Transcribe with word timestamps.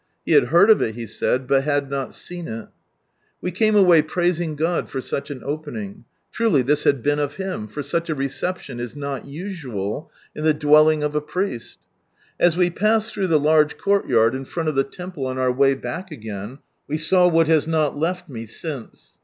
He 0.25 0.31
had 0.31 0.45
heard 0.45 0.71
of 0.71 0.81
rt, 0.81 0.95
he 0.95 1.05
said, 1.05 1.45
but 1.45 1.67
not 1.87 2.15
seen 2.15 2.47
iL 2.47 2.71
We 3.39 3.51
came 3.51 3.75
away 3.75 4.01
praising 4.01 4.55
God 4.55 4.89
for 4.89 4.99
such 4.99 5.29
an 5.29 5.43
opening, 5.45 6.05
truly 6.31 6.63
this 6.63 6.85
had 6.85 7.03
been 7.03 7.19
of 7.19 7.35
Him, 7.35 7.67
for 7.67 7.83
such 7.83 8.09
a 8.09 8.15
reception 8.15 8.79
is 8.79 8.95
not 8.95 9.25
usual 9.27 10.09
in 10.35 10.43
the 10.43 10.55
dwelling 10.55 11.03
of 11.03 11.13
a 11.15 11.21
Priest. 11.21 11.77
As 12.39 12.57
we 12.57 12.71
passed 12.71 13.13
through 13.13 13.27
the 13.27 13.39
large 13.39 13.77
courtyard 13.77 14.33
in 14.33 14.43
front 14.45 14.67
of 14.69 14.73
the 14.73 14.83
temple 14.83 15.27
on 15.27 15.37
our 15.37 15.51
way 15.51 15.75
back 15.75 16.09
again, 16.09 16.57
we 16.87 16.97
saw 16.97 17.27
what 17.27 17.45
has 17.47 17.67
not 17.67 17.95
left 17.95 18.27
me 18.27 18.47
since. 18.47 19.19